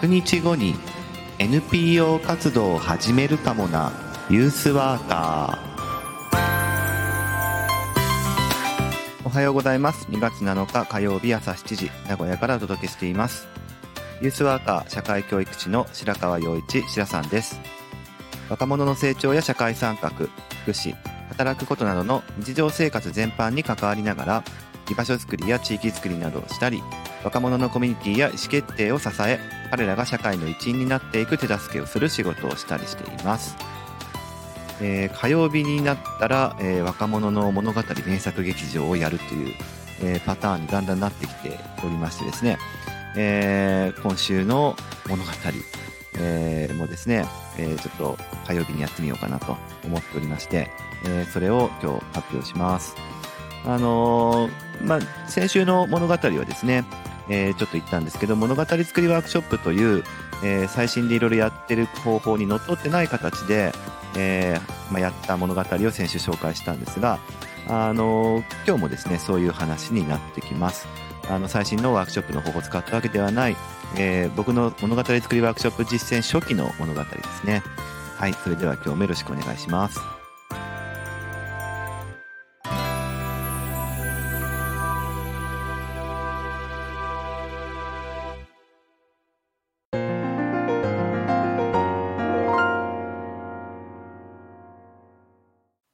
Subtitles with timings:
[0.00, 0.76] 100日後に
[1.40, 3.90] NPO 活動を始めるかもな。
[4.30, 9.26] ユースワーカー。
[9.26, 10.06] おはようございます。
[10.08, 13.48] 2月7日火曜日朝7時名古屋からお届けしています。
[14.22, 17.58] ユースワーカー社会教育士の白川陽一白さんです。
[18.48, 20.28] 若者の成長や社会参画福
[20.70, 20.94] 祉
[21.30, 24.44] 働くことなどの日常生活全般に関わりながら
[24.88, 26.82] 居場所づくりや地域づくりなどをしたり
[27.24, 29.40] 若者のコミュニティや意思決定を支え
[29.70, 33.56] 彼らが社会の一員になっていく手助けをする仕事をしたりしています、
[34.80, 39.54] えー、火曜日になったら、えー、若者の物語名作劇場をやるという、
[40.02, 42.58] えー、パターンにだんだんなってきておりましてですね、
[43.16, 44.76] え今週の
[45.08, 45.30] 物語、
[46.20, 47.24] えもですね、
[47.56, 50.68] えちょっと火曜日にやってみようかなと思っておりまして、
[51.06, 53.17] えそれを今日発表します。
[53.64, 54.48] あの
[54.82, 56.84] まあ、先週の物語はですね、
[57.28, 60.04] えー、ちょっと言ったんですけど物語作りワークショップという、
[60.44, 63.72] えー、最新でいろいろやってる方法にのっとってない形で、
[64.16, 67.18] えー、まあ、やった物語を先週紹介したんですが、
[67.68, 70.86] あの今日もですねそういう話になってきます。
[71.28, 73.56] あの最新のワークショップの方法を使ったわけではない、
[73.98, 77.62] え僕の物語作りワークショップ実践初期の物語ですね。
[78.16, 80.17] はいそれでは今日もよろしくお願いします。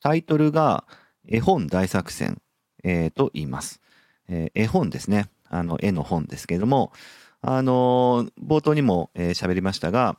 [0.05, 0.85] タイトルが
[1.27, 2.43] 絵本大作戦、
[2.85, 3.81] えー、と言います、
[4.29, 5.31] えー、絵本ですね。
[5.49, 6.93] あの、絵の本ですけれども、
[7.41, 10.19] あのー、冒頭にも喋、えー、りましたが、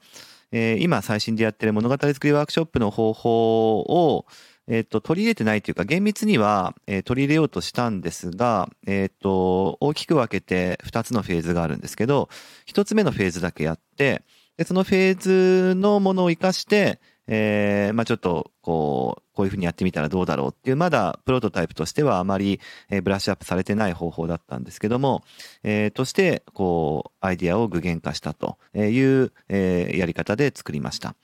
[0.51, 4.25] えー、今最新でやってる物語作りワークショップの方法を、
[4.67, 12.29] えっ、と、取り入れてないというか、厳密には、えー、取り入れようとしたんですが、えっ、と、大きく分けて2つのフェーズがあるんですけど、
[12.65, 14.23] 1つ目のフェーズだけやって、
[14.57, 22.59] でそのフェーズのものを活かして、えー、まあちょっと、こう、こういうふうにやってみたらどうだろうっていう、まだプロトタイプとしてはあまり、
[22.89, 25.23] え、ブラッシュアップされてない方法だったんですけども、
[25.63, 31.15] えー、として、こう、アイディアを具現化したという、え、やり方で作りました。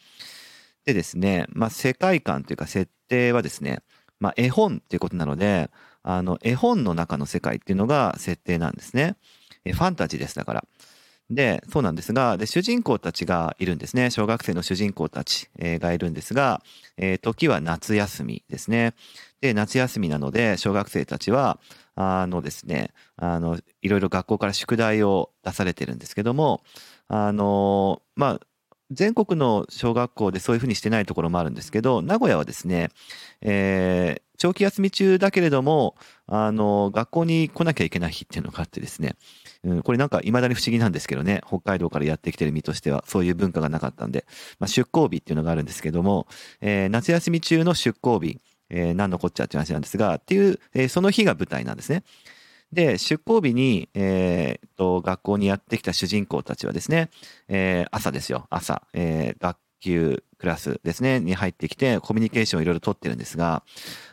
[0.85, 3.79] でですね、まあ世界観というか設定はですね、
[4.19, 5.69] まあ絵本っていうことなので、
[6.03, 9.15] あの、絵本の中の世界っていうのが設定なんですね。
[9.63, 10.65] ファンタジーです、だから。
[11.31, 14.11] で、そうなんですが、で、主人公たちがいるんですね。
[14.11, 16.61] 小学生の主人公たち、え、がいるんですが、
[16.97, 18.93] えー、時は夏休みですね。
[19.39, 21.59] で、夏休みなので、小学生たちは、
[21.95, 26.63] あのですね、あの、いろいろ学校から宿題を出されてるんですけども、
[27.07, 28.39] あの、まあ、
[28.91, 32.89] 全国の小学校でそういうふうにしてないところもあるんですけど、名古屋はですね、
[33.41, 35.95] えー、長期休み中だけれども、
[36.27, 39.15] あの、学校に来なきゃいけない日っていうのがあってですね、
[39.63, 44.25] うん、これなんか未だに不思議なんですけどね、北海道からやってきてる身としては、そういう文化がなかったんで、
[44.59, 46.27] まあ、出向日っていうのがあるんですけども、
[46.59, 52.03] えー、夏休み中の出向日、えー、何のこっちゃっていう話なんですが、っていう、えー、その日が舞台なんですね。
[52.73, 57.09] で、出向日に、えー、と、学校にやってきた主人公たちはですね、
[57.47, 63.63] えー、朝ですよ、朝、えー、学級クラスですね、に入ってきて、コミュニケーションをいろいろとってるんですが、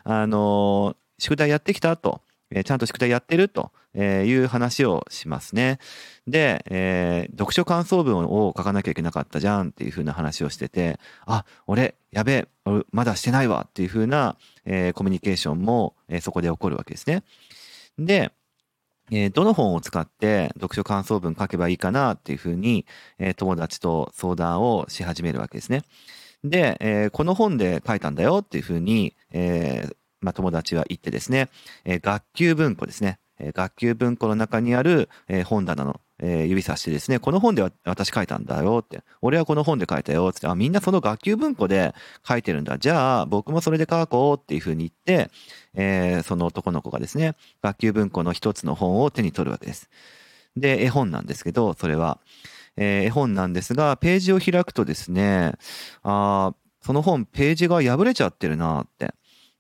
[0.05, 2.21] あのー、宿題やってきたと、
[2.51, 5.79] えー、ちゃんと宿題やってるという話をしますね。
[6.27, 17.23] で、えー、読書感想文を書かなきゃいけなかったじゃんっていう風な話をしてて、あ、俺、やべえ、俺まだしてないわっていう風な、えー、コミュニケーションも、えー、そこで起こるわけですね。
[17.99, 18.33] で、
[19.11, 22.87] えー、どの本を使って読書感想文書けばいいかなっていうふうに、
[23.19, 25.83] えー、友達と相談をし始めるわけですね。
[26.45, 31.49] で、えー、この本で書いたんだよっていうふうに、えーまあ、友達は言ってですね、
[31.85, 33.19] え、学級文庫ですね。
[33.39, 41.95] え、学級文庫の中にある、え、本棚のえー、指さしてですね、この本では私書いたんだよって、俺はこの本で書いたよって、あ、みんなその学級文庫で
[42.27, 42.79] 書いてるんだ。
[42.79, 45.31] じゃあ、僕もそれで書こうっていうふうに言って、
[45.75, 49.91] えー、その男の子がですね、学級文庫の一つの本を手に取るわけです。
[50.57, 52.19] で、絵本なんですけど、それは、
[52.77, 55.54] えー、絵本なんですが、ページを開くとですね、
[56.03, 59.15] あその本、ページが破れちゃってるなって。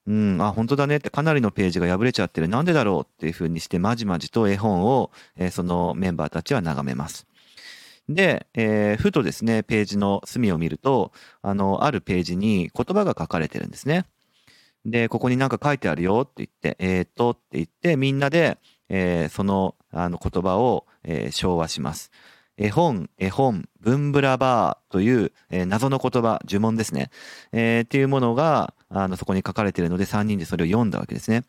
[0.08, 2.48] うん、あ、本当だねって、かなりのページが破れちゃってる。
[2.48, 7.26] なんでだろうっていうふうにして、まじまじと絵本を、えー、そのメンバーたちは眺めます。
[8.08, 11.12] で、えー、ふとですね、ページの隅を見ると、
[11.42, 14.06] あの、あるページに言葉が書かれてるんですね。
[14.86, 18.56] で、ここになんか書いてあるよって言って、えー、っとって言って、みんなで、
[18.88, 22.10] えー、その、あの言葉を、えー、昭和します。
[22.56, 27.10] 絵本、絵本、ブンブラバーという、えー、謎の言葉、呪文ですね。
[27.52, 31.44] えー、っていうものが、あの、そこに書かれているので、3人でそれを読んだわけですね。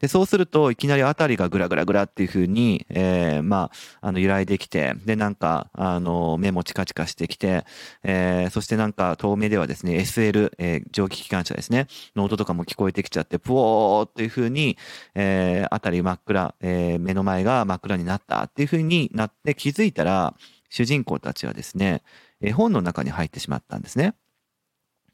[0.00, 3.70] で、そうすると、いきなりあたりがグラグラグラっていう風に、えー、ま
[4.00, 7.64] あ、あの、揺らいできて、で、なんか、あの、目もチカチカしてきて、
[8.02, 14.76] えー、そしてなんか、遠目ではですね、SL、えー、蒸気機関車ですね、の音とかも聞こえてきちゃって、ぷおーっていう風に、
[15.14, 20.34] えー、あたり真っ暗、えー、目の前が真っ暗になったっていう風になって気づいたら、
[20.70, 22.02] 主人公たちはですね、
[22.40, 24.14] 絵本の中に入ってしまったんですね。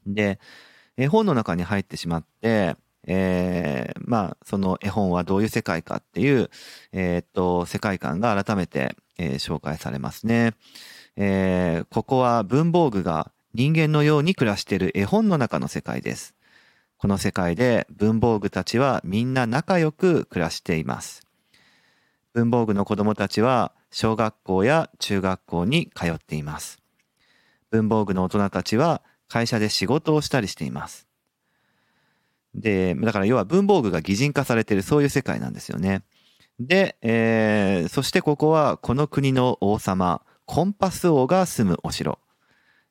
[0.06, 0.38] で、
[0.96, 2.76] 絵本の中に入ってしまって、
[3.06, 6.50] えー、まあ、その絵本はどういう世界かっていう、
[6.92, 10.54] えー、っと、世界観が改めて、えー、紹介されますね。
[11.16, 16.34] えー、ここは文房具が人間のように暮らしている絵本の中の世界です。
[16.98, 21.26] この世界で文房具たちはみんな仲良く暮らしています。
[22.34, 26.82] 文房具の子供たちは小学校や中学校に通っています。
[27.70, 31.06] 文房具の大人たちは会社で仕事をしたりしています。
[32.54, 36.02] で、だから要は文房具が擬人化されているそういう世界なんですよね。
[36.58, 42.18] で、えー、そしてここはこの国の王様、コンパス王が住むお城。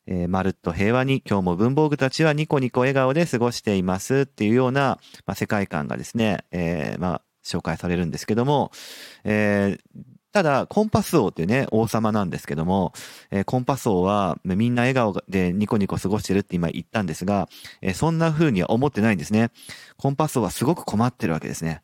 [0.08, 8.72] えー、まるっと平和に今日も文房具たちはニコニコ笑顔で過ごしていますっていうような、まあ、世界観がですね、えー、まあ、紹介されるんですけども、
[9.24, 10.00] えー、
[10.36, 12.92] ただ、コンパス王ってね、王様なんですけども、
[13.32, 17.48] えー、コンパス王はみんな笑顔でニコニコ過ごしてるって今言ったんですが、
[17.82, 19.52] えー、そんな風には思ってないんですね。
[19.96, 21.84] コンパス王はすごく困ってるわけですね。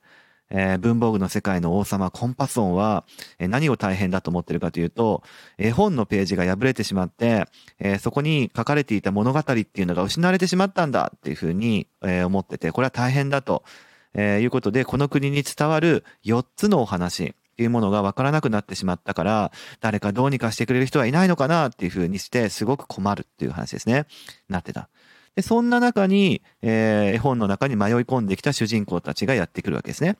[0.49, 3.05] えー、文房具の世界の王様コンパス王は、
[3.39, 5.23] えー、何を大変だと思ってるかというと、
[5.57, 7.45] 絵本のページが破れてしまって、
[7.79, 13.63] えー、そこに書かれていた物語っていうのが失われてしまったんだっていうふうに、え、思ってて、これは大変だと、
[14.13, 24.05] え、いうことで、この国に伝わる4つのお話、いうものが分からなくなってしまったから、誰かどうにかしてくれる人はいないのかなっていうふうにして、すごく困るっていう話ですね。
[24.49, 24.89] なってた。
[25.35, 30.17] で、そんな中に、えー、絵本の中に迷い込んできた主人公たちがやってくるわけですね。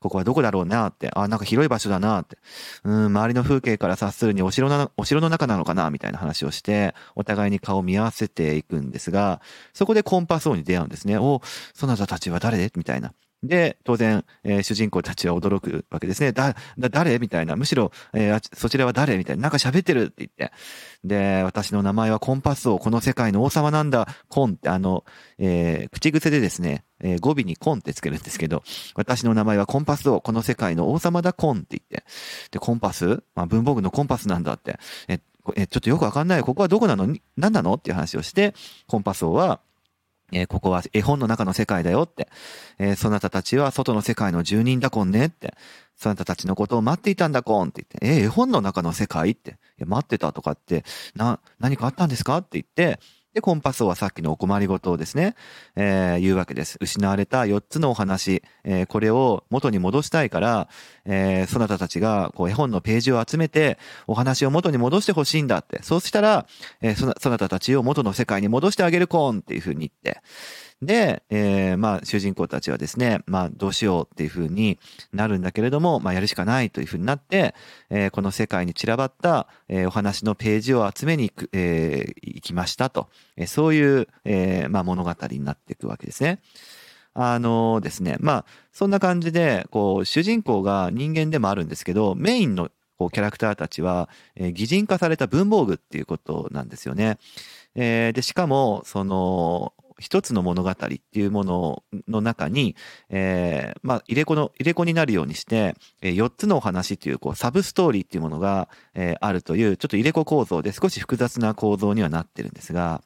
[0.00, 2.38] ここはどこだろうなって、あ、なんか広い場所だなって、
[2.84, 9.42] うん、周りの風景から察するにお城な、お城の中なのかなみたいな話をして、お互いに顔を見合わせていくんですが、
[9.74, 11.18] そこでコンパス王に出会うんですね。
[11.18, 11.42] お、
[11.74, 12.70] そなたたちは誰？
[12.76, 13.12] みたいな。
[13.42, 16.32] で、当然、えー、主人公たちは驚くわけですね。
[16.32, 17.18] だ、だ、誰？
[17.18, 17.56] みたいな。
[17.56, 19.16] むしろ、えー、そちらは誰？
[19.16, 19.42] みたいな。
[19.42, 20.52] なんか喋ってるって言って。
[21.04, 25.04] で、私の名前はコンパス王、この世界の王様なんだ、コンって、あの、
[25.38, 28.62] えー、口癖でですね、え語尾にコンってつけるんですけど、
[28.94, 32.04] 私の名前はコンパス王、この世界の王様だ、コンって言って。
[32.50, 33.22] で、コンパス？
[33.34, 34.78] まあ、文房具のコンパスなんだって。
[35.08, 35.20] え、
[35.56, 36.42] えちょっとよくわかんない。
[36.42, 37.16] ここはどこなの？
[37.38, 37.74] 何なの？
[37.74, 38.54] っていう話をして、
[38.86, 39.60] コンパス王は、
[40.32, 42.28] えー、ここは絵本の中の世界だよって。
[42.78, 45.54] えー、そなたたちは外の世界の住人だこんねって。
[45.96, 49.50] そなたたちのことを待っていたんだこんって言って、えー、絵本の中の世界って。
[49.50, 50.84] いや、待ってたとかって、
[51.14, 53.00] な、何かあったんですかって言って、
[53.32, 55.36] で、コンパス王はさっきのお困りごとをですね、
[55.76, 56.78] えー、言うわけです。
[56.80, 60.68] 失われた4つのお話、えー、これを元に戻したいから、
[61.04, 63.78] えー、そなたたちが、こう、絵本のページを集めて、
[64.08, 65.80] お話を元に戻してほしいんだって。
[65.84, 66.46] そうしたら、
[66.80, 70.22] えー、そな、そなたたちを元の世界に戻してあげるコーンっていうふうに言って、
[70.82, 74.78] で、えー、まあ、主人公たちはですね、まあ、どうしようっていうふうに
[75.12, 77.54] なるんだけれども、まあ、やるしかないというふうになって、
[77.90, 83.08] えー、この世界に散らばった、えー、お話のページを集めに行く、えー、行きましたと。
[83.36, 86.40] えー、そういう、えー、まあ、物語になっていくわけですね。
[87.12, 97.18] あのですね、まあ、そんな感じで、こう、主人公が人間でもあるんですけど、メインのこうキャラクターたちは、えー、擬人化された文房具っていうことなんですよね。
[97.74, 102.74] えー、で、しかも、その、一つの物語っていうものの中に、
[103.10, 113.02] えー、まあ、入れ子の、入れ子になるようにして、えー、4つのお話っていう、こう、サブストーリーっていうものが、えー、あるという、ちょっと入れ子構造で少し複雑な構造にはなってるんですが、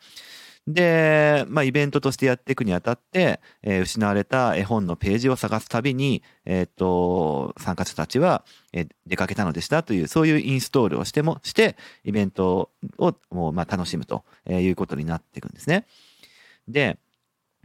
[0.67, 15.85] で、まあ、イベントとしてやっていくにあたって、えー、失われた絵本のページを探すたびに、えっ、と、参加者たちは、えー、出かけたのでしたという、そういうインストールをしても、して、イベントを、もう、まあ、楽しむということになっていくんですね。
[16.69, 16.99] で、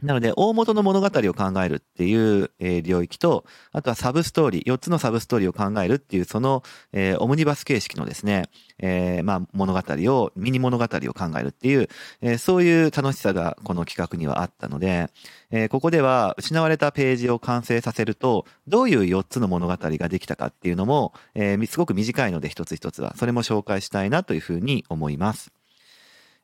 [0.02, 2.50] なので、大元の物語を考えるっていう、
[2.82, 11.88] 領域と、あとはサブストーリー、4つのサブストーリーを考えるっていう、その、えー、オムニバス形式のですね、えー、まあ、物語を、ミニ物語を考えるっていう、
[12.22, 15.10] えー、そういう楽しさがこの企画にはあったので、
[15.50, 25.59] え、ここでは失われたページを完成させると、どういう4つの物語ができたかっていうのも、え、すごく短いので一つ一つは、それも紹介したいなというふうに思います。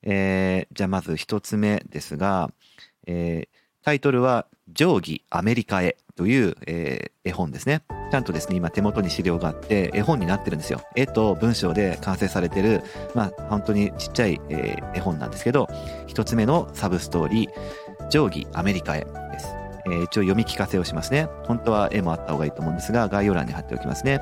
[0.08, 2.50] えー、じゃあまず一つ目ですが、
[3.06, 7.82] えー、タイトルは「定規アメリカへ」という、えー、絵本ですね。
[8.10, 10.80] ちゃんとですね、今手元に資料があって絵本になってるんですよ。
[10.94, 12.82] 絵と文章で完成されてる、
[13.14, 15.68] まあ本当にちっちゃい、えー、絵本なんですけど、
[16.06, 19.00] 一つ目のサブストーリー、定規アメリカへ
[19.32, 19.48] です。
[19.86, 21.28] えー、一応読み聞かせをしますね。
[21.46, 24.20] 本当は絵もあった方がいいと思うんですが、概要欄に貼っておきますね。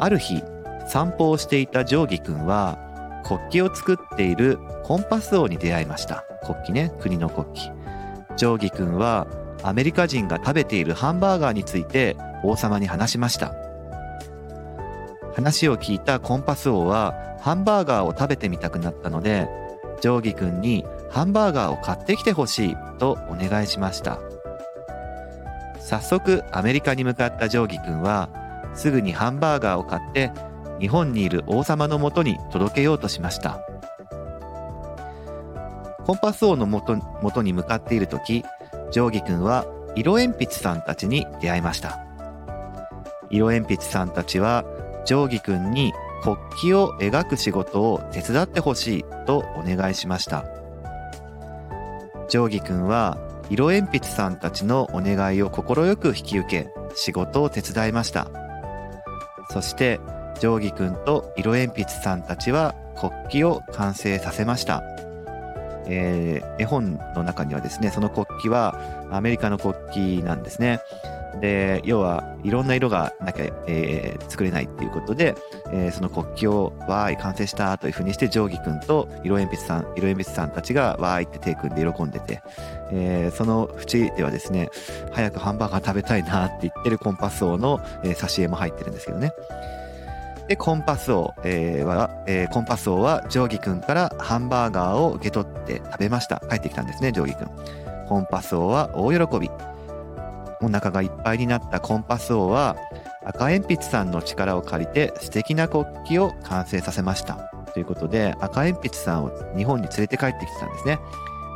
[0.00, 0.42] ある日、
[0.86, 2.78] 散歩をしていた定規くんは、
[3.24, 6.24] 国旗を作っているコンパス王に出会いました。
[6.44, 7.74] 国旗ね、国の国旗。
[8.36, 9.26] 定規くんは、
[9.62, 13.54] アメリカ人が食べているハンバーガーについて王様に話しました。
[15.34, 19.48] 話を聞いたコンパス王はハンバーガーを食べてみたくなったので
[20.00, 24.18] 定規くんにハンバーガーを買ってきてほしいとお願いしました
[25.80, 28.28] 早速アメリカに向かった定規くんは
[28.74, 30.30] すぐにハンバーガーを買って
[30.80, 33.60] 日本にいる王様のもとに届けようとしました。
[36.04, 38.44] コンパス王のもとに向かっている時
[38.90, 42.04] 定規くんは色鉛筆さんたちに出会いました。
[43.30, 44.64] 色鉛筆さんたちは
[45.04, 50.44] 定規くんに国旗を描く仕事を手伝ってほしいとお願いしました。
[52.28, 53.18] 定規くんは
[53.50, 58.28] 色鉛筆さんたちのお願いを快く引き受け仕事を手伝いました。
[59.50, 60.00] そして
[60.40, 63.12] 定規くんと色鉛筆さんたちは国
[63.42, 64.82] 旗を完成させました
[65.86, 68.74] えー、絵本の中にはですねその国旗は
[69.10, 70.80] アメリカの国旗なんですね
[71.40, 75.34] で、要はいろんな色がなきゃ、えー、作れないっていうことで、
[75.72, 82.42] えー、その国旗をわーい完成したというふうにして定規くんと色鉛筆さん、色鉛筆さんたちがわーいって手組んで喜んでて、
[82.92, 84.70] えー、その縁ではですね、
[85.12, 89.32] 早くハンバーガー食べたいなって言ってるコンパス王の、えー、挿絵も入ってるんですけどね。
[90.48, 96.42] で、コンパス王、えー、は、えー、コンパス王は定規くんからハンバーガーを受け取って食べました。
[96.50, 97.50] 帰ってきたんですね、定規くん。
[98.08, 99.50] コンパス王は大喜び。
[100.60, 102.76] お腹がいっぱいになったコンパス王は
[103.24, 107.50] 赤鉛筆さんの力を借りて素敵な国旗を完成させました。
[107.72, 110.98] ということで赤鉛筆さんを日本に連れて帰ってきてたんですね。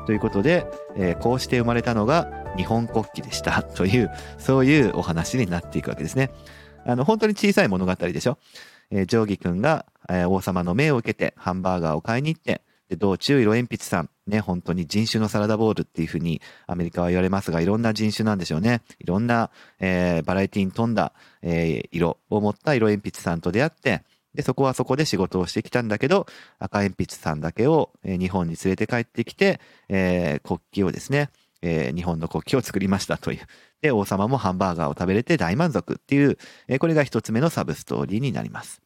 [0.07, 0.67] ということで、
[0.97, 6.31] えー、こうして生まれたのが日本国旗でしたという、そういうお話になっていくわけですね。
[6.87, 8.39] あの、本当に小さい物語でしょ。
[8.91, 18.81] えー、定規くんが、えー、王様の命を受けてハンバーガーを買いに行って、で、道中色鉛筆さん、ね、本当に人種のサラダボールっていうふうにアメリカは言われますが、いろんな人種なんでしょうね。
[18.99, 24.03] いろんな、えー、バラエティに富んだ、えー、色を持った色鉛筆さんと出会って、
[24.35, 26.27] で、そこはそこで仕事をしてきたんだけど、
[26.59, 31.31] 赤鉛筆さんだけを、えー、日本に連れて帰ってきて、えー、国旗をですね、
[31.63, 33.41] えー、日本の国旗を作りましたという。
[33.81, 36.39] で、王様もハンバーガーを食べれて大満足っていう、
[36.69, 38.83] えー、これが一つ目のサブストーリーになります。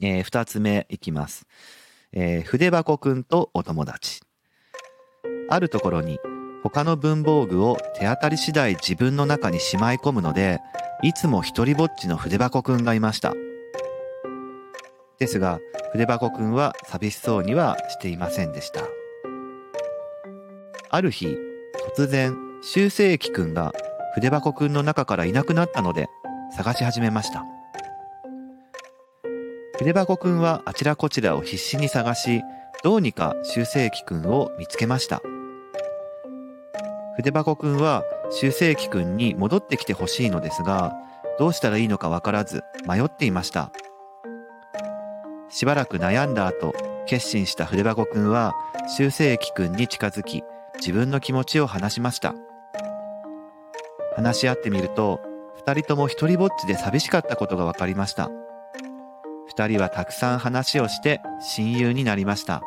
[0.00, 1.46] えー、二つ目いきます。
[2.12, 4.20] えー、筆箱くんとお友達。
[5.48, 6.18] あるところに
[6.62, 10.60] 他の文房具を手当たり次第自分の中にしまい込むので、
[11.02, 13.34] いつも一人ぼっちの筆箱くんがいました。
[15.18, 15.60] ですが、
[15.92, 18.82] 筆箱くんは寂しそうにはしていませんでした。
[20.90, 21.36] ある日、
[21.84, 23.72] 突然、修正液くんが
[24.14, 26.08] 筆箱くんの中からいなくなったので、
[26.56, 27.44] 探し始めました。
[29.78, 32.42] 筆箱くんはあちらこちらを必死に探し、
[32.82, 35.22] どうにか修正液くんを見つけました。
[37.16, 40.94] 筆箱くんは修正液くんに戻ってきてほしいのですが、
[41.38, 43.72] どうしたらいいのかわからず迷っていました。
[45.48, 46.74] しばらく悩んだ後、
[47.06, 48.54] 決心した筆箱くんは
[48.86, 50.42] 修正液くんに近づき、
[50.80, 52.34] 自分の気持ちを話しました。
[54.16, 55.20] 話し合ってみると、
[55.56, 58.30] 二人とも一人ぼっちで寂しかったことが分かりました。
[59.46, 62.62] 二人はたくさん話をして親友になりました。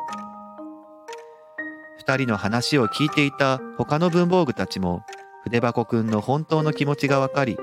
[1.98, 5.02] 二人の話を聞いていた他の文房具たちも
[5.42, 7.56] 筆箱くんの本当の気持ちがわかり、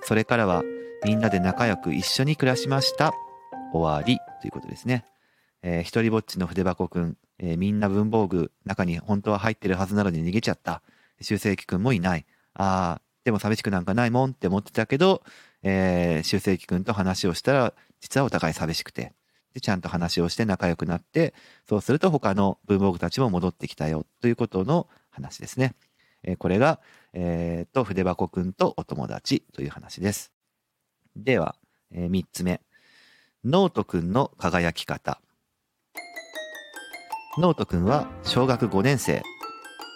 [0.00, 0.62] それからは
[1.04, 3.12] みんなで仲良く一緒に暮らしました。
[3.74, 5.04] 終わりということですね。
[5.62, 10.82] えー、一人ぼっちの筆箱くん、えー、みんな文房具中に本当は入ってるはずなのに逃げちゃった。
[11.20, 12.26] 修正機くんもいない。
[12.54, 15.22] ああ、でも寂しくなんかないもんって思ってたけど、
[15.62, 19.12] えー、修正機くんと話をしたら実はお互い寂しくて、
[19.54, 21.34] で、ちゃんと話をして仲良くなって、
[21.68, 25.74] そうすると他の文房具たちも戻ってきたよということの話ですね。
[26.22, 26.80] えー、これが、
[27.12, 30.32] えっ、ー、と、筆箱くんとお友達という話です。
[31.16, 31.56] では、
[31.92, 32.60] えー、3つ目。
[33.44, 35.20] ノートくんの輝き方。
[37.38, 39.22] ノートくんは小学5年生。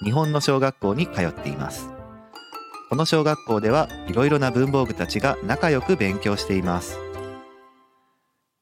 [0.04, 1.90] 日本の小学校に通っています。
[2.88, 7.00] この小学校ではいろいろな文房具たちが仲良く勉強しています。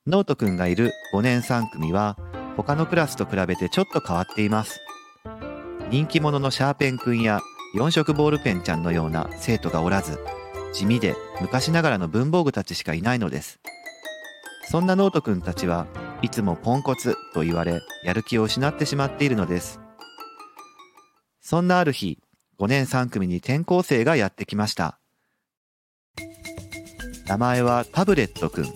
[0.06, 2.16] ノートくんがいる5年3組は
[2.56, 4.80] 他のクラスと比べてちょっと変わっています。
[5.90, 7.40] 人気者のシャーペンくんや
[7.76, 10.18] 4色ボールペンちゃんのような生徒がおらず、
[10.72, 13.60] 地味で昔ながらの文房具たちしかいないのです。
[14.70, 15.86] そんなノートくんたちは
[16.22, 19.80] いつもポンコツと言われ、やる気を失ってしまっているのです。
[21.40, 22.18] そんなある日、
[22.58, 24.98] 5年3組に転校生がやってきました。
[27.26, 28.66] 名前はタブレットくん。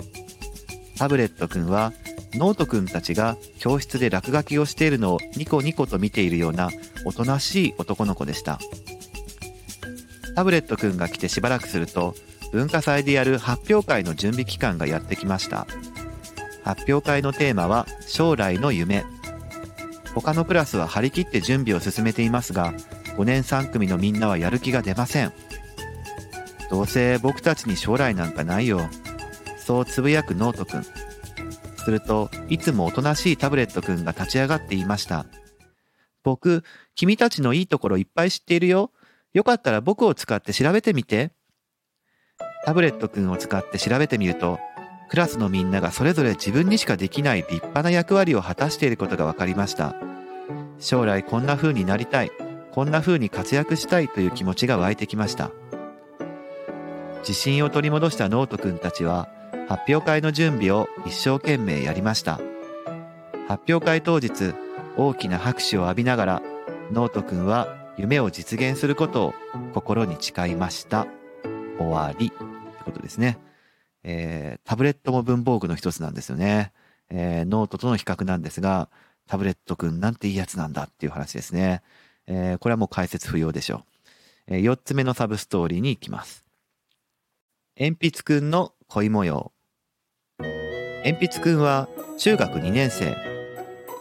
[0.97, 1.93] タブレットくんは、
[2.35, 6.71] ノートくんたちが教室で落書きをしているのをニコニコと見ているような
[7.05, 8.59] おとなしい男の子でした。
[10.35, 12.15] タブレットくんが来てしばらくすると、
[12.53, 15.67] 文化祭でやる発表会の準備期間がやってきました。
[16.65, 19.05] 発表会のテーマは将来の夢。
[20.15, 22.73] 他のクラスは張り切って準備を進めていますが、
[23.17, 25.33] 5年3組のみんなはやる気が出ません。
[26.71, 28.89] どうせ僕たちに将来なんかないよ。
[29.59, 30.85] そうつぶやくノートくん。
[31.77, 35.27] すると、いつもおとなしいタブレットくんが立ち上がっていました。
[36.23, 38.91] 僕、君たちのいいところいっぱい知っているよ。
[39.35, 41.33] よかったら僕を使って調べてみて。
[42.65, 44.59] タブレットくんを使って調べてみると、
[45.09, 49.95] クラスのみんながそれぞれ自分にしかできない立派な役割を果たしていることが分かりました。
[50.79, 52.31] 将来こんな風になりたい、
[52.73, 55.51] こんな風に活躍したいという気持ちが湧いてきました。
[57.21, 59.29] 自信を取り戻したノートくんたちは、
[59.69, 62.41] 発表会の準備を一生懸命やりました。
[63.49, 64.55] 発表会当日、
[64.97, 66.43] 大きな拍手を浴びながら、
[66.93, 69.35] ノートくんは夢を実現することを
[69.73, 71.07] 心に誓いました。
[71.79, 72.31] 終わり。
[72.31, 72.49] という
[72.85, 73.39] ことですね。
[74.05, 76.73] えータブレットも文房具の一つなんですよね。
[77.11, 78.89] えーノートとの比較なんですが、
[79.27, 81.83] タブレットくんなんていいやつなんだっていう話ですね。
[82.27, 83.85] えーこれはもう解説不要でしょう。
[84.47, 86.45] え4つ目のサブストーリーに行きます。
[87.79, 89.53] 鉛筆くんの恋模様。
[90.39, 93.17] 鉛筆くんは中学2年生。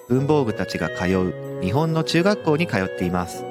[0.10, 3.44] 文房具たちが通う日本の中学校に通っています。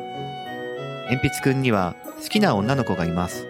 [1.10, 3.46] 鉛筆くんには好きな女の子がいます。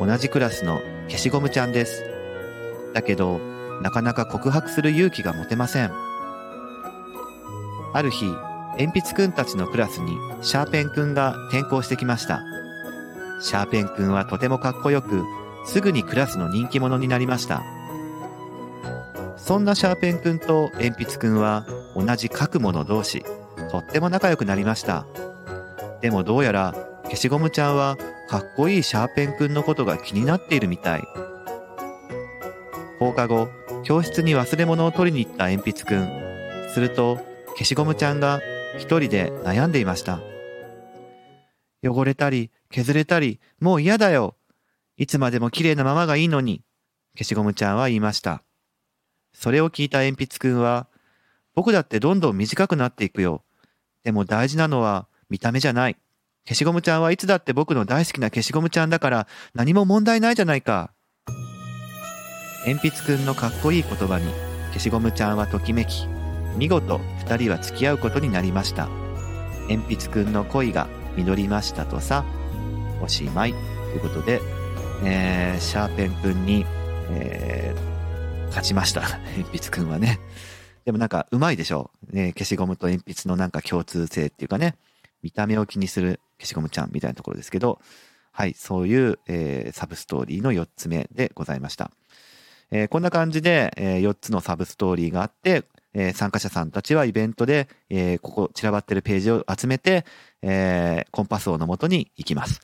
[0.00, 2.04] 同じクラスの消しゴムちゃんです。
[2.94, 3.38] だけど、
[3.82, 5.92] なかなか告白する勇気が持てません。
[7.92, 8.26] ある日、
[8.78, 12.42] 鉛筆くんたちのクラスにシャーペンくんが転校してきました。
[13.40, 15.22] シャーペンくんはとてもかっこよく、
[15.64, 17.62] すぐにクラスの人気者になりました。
[19.36, 23.24] そんなシャーペンくんと鉛筆くんは同じ書くもの同士、
[23.70, 25.06] とっても仲良くなりました。
[26.00, 26.74] でもどうやら
[27.06, 27.96] 消しゴムちゃんは
[28.28, 31.02] かっこいいシャーペンくんのことが気になっているみたい。
[32.98, 33.48] 放課後、
[33.84, 36.08] 教室に忘れ物を取りに行った鉛筆くん。
[36.72, 37.18] すると、
[37.50, 38.40] 消しゴムちゃんが
[38.78, 40.20] 一人で悩んでいました。
[41.84, 44.36] 汚れたり、削れたり、もう嫌だよ。
[44.96, 46.62] いつまでも綺麗なままがいいのに。
[47.16, 48.42] 消しゴムちゃんは言いました。
[49.32, 50.88] それを聞いた鉛筆くんは、
[51.54, 53.42] 僕だってどんどん短くなっていくよ。
[54.04, 55.96] でも大事なのは見た目じゃない。
[56.46, 60.92] 消しゴムちゃんはいつだって僕の大好きな消しゴムちゃんだから何も問題ないじゃないか。
[62.66, 64.26] 鉛筆くんのかっこいい言葉に
[64.68, 66.06] 消しゴムちゃんはときめき、
[66.56, 68.88] 見事二人は付き合うことになりました。
[69.68, 72.24] 鉛筆くんの恋が実りましたとさ、
[73.02, 73.52] おしまい。
[73.52, 74.40] ということで、
[75.04, 76.64] えー、シャーペンくんに、
[77.10, 77.96] えー
[78.56, 79.02] 勝ちました。
[79.36, 80.18] 鉛筆くんはね。
[80.86, 81.90] でもなんかうまいでしょ。
[82.10, 84.76] ね、消しゴムと鉛筆のなんか共通性っていうかね、
[85.26, 87.80] 見た目を気にする消しゴムちゃんみたいなところですけど、
[88.30, 91.90] はい、そういう、えーサブストーリーの4つ目でございました。
[92.70, 100.04] えーこんな感じで、え4つのサブストーリーがあって、え参加者さんたちはイベントで、えここ散らばってるページを集めて、
[100.42, 102.60] えコンパス王の元に行きます。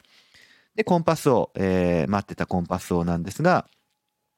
[0.77, 3.66] で、コンパス王、え待ってたコンパス王なんですが、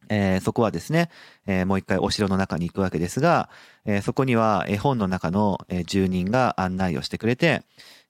[0.09, 1.11] えーそこはですね、
[1.47, 3.49] えーもう一回お城の中に行くわけですが、
[3.85, 7.63] えーそこには絵本の中の、住人が案内をしてくれて、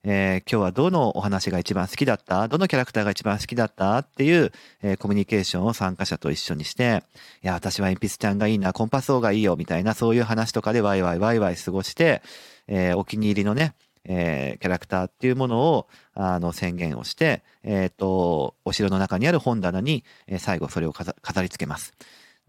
[0.06, 2.46] えー今日はどのお話が一番好きだった？
[2.48, 3.96] どのキャラクターが一番好きだった？
[3.96, 7.02] っていう、えーコミュニケーションを参加者と一緒にして、
[7.42, 12.20] いや、私は鉛筆ちゃんがいいな、コンパス王がいいよ、みたいな、そういう話とかでワイワイワイワイ過ごして、
[12.68, 13.72] えーお気に入りのね、
[14.04, 21.94] えーキャラクターっていうものを、あの、宣言をして、えっ、と、お城の中にある本棚に、えー最後それを飾り付けます。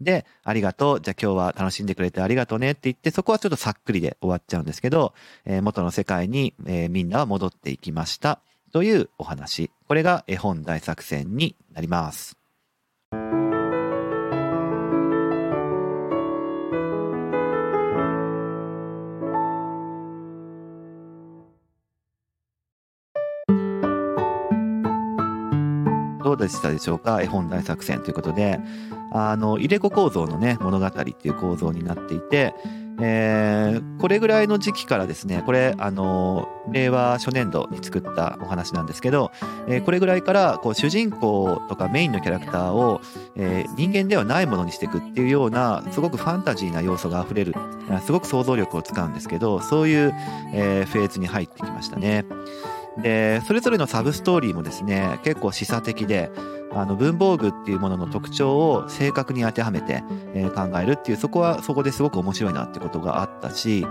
[0.00, 1.00] で、ありがとう。
[1.00, 8.40] じゃあ今日は楽しんでくれてありがとうねって言って、そこはちょっとさっくりで終わっちゃうんですけど、えー元の世界に、えーみんなは戻っていきました。
[8.72, 9.70] というお話。
[9.88, 12.36] これが絵本大作戦になります。
[26.36, 27.22] どうでしたでしょうか？
[27.22, 28.60] 絵本大作戦ということで、
[29.12, 32.54] あの、入れ子構造のね、物語っていう構造になっていて、
[33.00, 39.32] えーこれぐらいの時期からですね、これ、あの、令和初年度に作ったお話なんですけど、
[39.68, 43.00] えーこれぐらいから、こう、主人公とかメインのキャラクターを、
[43.34, 47.54] えー人間ではないものにしていくっていうような、すごくファンタジーな要素が溢れる、
[48.04, 50.14] すごく想像力を使うんですけど、そういう、
[50.52, 52.24] えフェーズに入ってきましたね。
[52.98, 56.30] でそれぞれのサブストーリーもですね結構示唆的で
[56.72, 60.02] あの文房具っていうものの特徴を正確に当てはめて、
[60.34, 63.86] えー、考えるっていうそこはそこですごく面白いなってことがあったし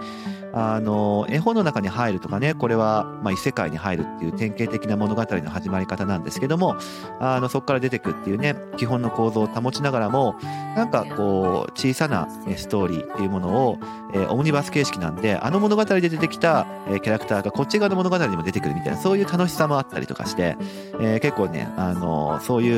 [0.57, 6.77] あの絵本の中に入るとかねこれは、まあ、異世界に入るっていう典型的な物語の始まり方なんですけども
[7.19, 10.37] あのそこから出てくっていうね基本の構造を保ちながらも
[10.77, 13.79] なんかこう小さなストーリーっていうものを、
[14.13, 20.55] えー、オムニバス形式なんであの物語で出てきた、え、キャラクターがこっち側の物語にも出てくるみたいなそういう楽しさもあったりとかして、
[21.01, 22.74] えー、結構ねあのそういう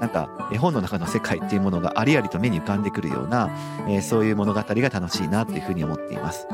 [0.00, 3.50] なんか絵本の中の世界っていうものがありありと目に浮かんでくるような、
[3.88, 6.46] えそういう物語が楽しいなっていうふうに思っています。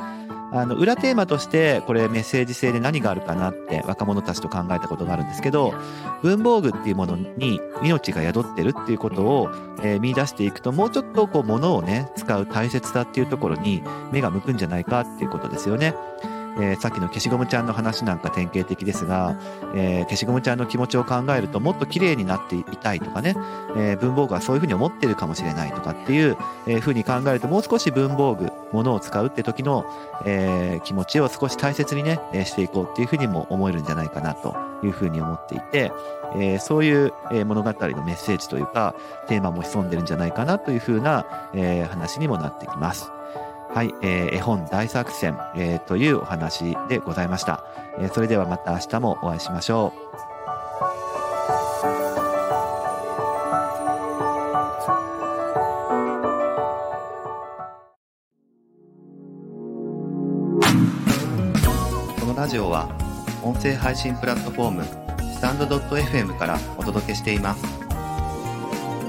[0.52, 5.74] あの裏テーマとしてこれメッセージ性で何があるかなって若者たちと考えたことがあるんですけど
[6.22, 9.50] 文房具っていうものに命が宿ってるっていうことを、
[9.82, 13.82] えー、見出していくともうちょっとこう物をね使う大切さっていうところに
[14.12, 15.94] 目が向くんじゃないかっていうことですよね。
[16.58, 19.38] えー、さっきの消しゴムちゃんの話なんか典型的ですが、
[19.74, 23.34] えー、消しゴムちゃんの気持ちを考えるともっと綺麗になっていたいとかね、
[23.76, 29.84] えー、文房具はそういうふうに思ってるかもしれないとかっていう、えー、ふうに考えるともう少し文房具物を使うって時の、
[30.24, 35.92] えー、気持ちを少し大切にね、えー、していこうっていうふうにも思えるんじゃないかなというふうに思っていて、
[36.34, 37.12] えー、そういう
[37.44, 38.94] 物語のメッセージというか
[39.28, 43.15] テーマも潜んでるんじゃないかなというふうな、え、話にもなってきます。
[43.76, 47.62] はい、えー、絵本大作戦、えー、というお話でございました、
[47.98, 50.06] えー、それではまた明日もお会いしましょう。
[62.18, 62.88] このラジオは
[63.42, 64.84] 音声配信プラットフォーム
[65.34, 67.62] スタンドドット .fm からお届けしています。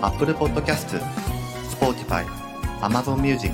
[0.02, 1.02] Apple Podcast、
[1.80, 2.26] Spotify、
[2.82, 3.54] Amazon Music、